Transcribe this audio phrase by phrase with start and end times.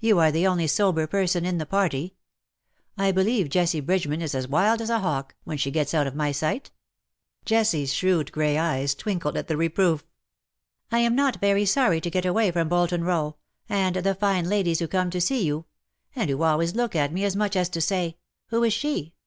[0.00, 2.16] You are the only sober person in the party.
[2.96, 6.14] I believe Jessie Bridgeman is as wild as a hawk, when she gets out of
[6.14, 6.70] my sight.^"*
[7.44, 10.06] Jessicas shrewd grey eyes twinkled at the reproof."
[10.90, 13.34] I am not very sorry to get away from Bolton Eow^
[13.68, 15.66] and the fine ladies who come to see you—
[16.16, 18.16] and who always look at me as much as to say,'
[18.48, 19.12] Who is she